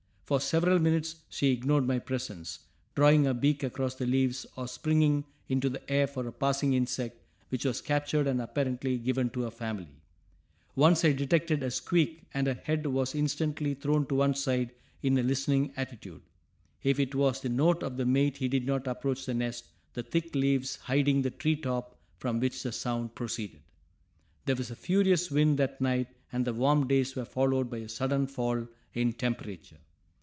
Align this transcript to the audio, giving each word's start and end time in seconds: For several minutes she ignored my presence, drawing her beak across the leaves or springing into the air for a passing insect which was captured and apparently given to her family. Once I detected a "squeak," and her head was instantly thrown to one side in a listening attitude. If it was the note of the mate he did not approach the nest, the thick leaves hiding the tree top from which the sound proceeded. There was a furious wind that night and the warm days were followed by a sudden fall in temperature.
For 0.23 0.39
several 0.39 0.79
minutes 0.79 1.17
she 1.27 1.51
ignored 1.51 1.85
my 1.85 1.99
presence, 1.99 2.59
drawing 2.95 3.25
her 3.25 3.33
beak 3.33 3.63
across 3.63 3.95
the 3.95 4.05
leaves 4.05 4.45
or 4.55 4.65
springing 4.65 5.25
into 5.49 5.67
the 5.67 5.81
air 5.91 6.07
for 6.07 6.25
a 6.25 6.31
passing 6.31 6.71
insect 6.71 7.21
which 7.49 7.65
was 7.65 7.81
captured 7.81 8.27
and 8.27 8.41
apparently 8.41 8.97
given 8.97 9.29
to 9.31 9.41
her 9.41 9.51
family. 9.51 9.89
Once 10.73 11.03
I 11.03 11.11
detected 11.11 11.61
a 11.61 11.69
"squeak," 11.69 12.21
and 12.33 12.47
her 12.47 12.53
head 12.53 12.85
was 12.85 13.13
instantly 13.13 13.73
thrown 13.73 14.05
to 14.05 14.15
one 14.15 14.33
side 14.33 14.71
in 15.03 15.17
a 15.17 15.21
listening 15.21 15.73
attitude. 15.75 16.21
If 16.81 16.97
it 16.97 17.13
was 17.13 17.41
the 17.41 17.49
note 17.49 17.83
of 17.83 17.97
the 17.97 18.05
mate 18.05 18.37
he 18.37 18.47
did 18.47 18.65
not 18.65 18.87
approach 18.87 19.25
the 19.25 19.33
nest, 19.33 19.65
the 19.95 20.03
thick 20.03 20.33
leaves 20.33 20.77
hiding 20.77 21.23
the 21.23 21.29
tree 21.31 21.57
top 21.57 21.97
from 22.19 22.39
which 22.39 22.63
the 22.63 22.71
sound 22.71 23.15
proceeded. 23.15 23.59
There 24.45 24.55
was 24.55 24.71
a 24.71 24.77
furious 24.77 25.29
wind 25.29 25.57
that 25.59 25.81
night 25.81 26.07
and 26.31 26.45
the 26.45 26.53
warm 26.53 26.87
days 26.87 27.17
were 27.17 27.25
followed 27.25 27.69
by 27.69 27.79
a 27.79 27.89
sudden 27.89 28.27
fall 28.27 28.65
in 28.93 29.11
temperature. 29.11 29.79